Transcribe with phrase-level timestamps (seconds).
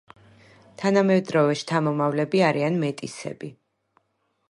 [0.83, 3.55] თანამედროვე შთამომავლები არიან მეტისები.